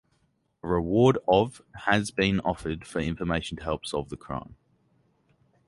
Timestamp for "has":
1.85-2.09